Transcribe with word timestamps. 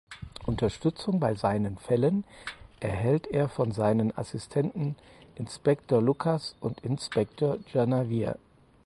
Unterstützung 0.47 1.19
bei 1.19 1.35
seinen 1.35 1.77
Fällen 1.77 2.23
erhält 2.79 3.27
er 3.27 3.47
von 3.49 3.71
seinen 3.71 4.17
Assistenten 4.17 4.95
Inspektor 5.35 6.01
Lucas 6.01 6.55
und 6.59 6.79
Inspektor 6.81 7.59
Janvier. 7.71 8.35